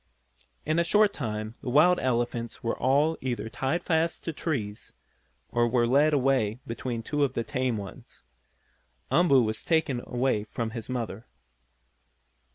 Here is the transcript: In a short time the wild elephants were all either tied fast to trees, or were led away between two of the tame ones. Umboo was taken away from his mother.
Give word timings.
In 0.65 0.79
a 0.79 0.83
short 0.83 1.13
time 1.13 1.53
the 1.61 1.69
wild 1.69 1.99
elephants 1.99 2.63
were 2.63 2.75
all 2.75 3.19
either 3.21 3.49
tied 3.49 3.83
fast 3.83 4.23
to 4.23 4.33
trees, 4.33 4.93
or 5.51 5.67
were 5.67 5.85
led 5.85 6.11
away 6.11 6.57
between 6.65 7.03
two 7.03 7.23
of 7.23 7.33
the 7.35 7.43
tame 7.43 7.77
ones. 7.77 8.23
Umboo 9.11 9.43
was 9.43 9.63
taken 9.63 10.01
away 10.07 10.45
from 10.45 10.71
his 10.71 10.89
mother. 10.89 11.27